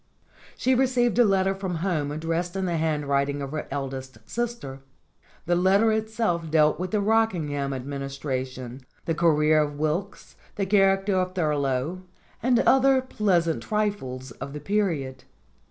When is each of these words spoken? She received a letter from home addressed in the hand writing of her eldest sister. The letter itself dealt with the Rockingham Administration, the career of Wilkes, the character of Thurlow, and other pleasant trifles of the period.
She 0.57 0.73
received 0.73 1.19
a 1.19 1.23
letter 1.23 1.53
from 1.53 1.75
home 1.85 2.11
addressed 2.11 2.55
in 2.55 2.65
the 2.65 2.77
hand 2.77 3.05
writing 3.05 3.39
of 3.39 3.51
her 3.51 3.67
eldest 3.69 4.17
sister. 4.25 4.79
The 5.45 5.53
letter 5.55 5.91
itself 5.91 6.49
dealt 6.49 6.79
with 6.79 6.89
the 6.89 6.99
Rockingham 6.99 7.71
Administration, 7.71 8.81
the 9.05 9.13
career 9.13 9.61
of 9.61 9.77
Wilkes, 9.77 10.37
the 10.55 10.65
character 10.65 11.17
of 11.17 11.35
Thurlow, 11.35 12.01
and 12.41 12.59
other 12.61 12.99
pleasant 12.99 13.61
trifles 13.61 14.31
of 14.31 14.53
the 14.53 14.59
period. 14.59 15.23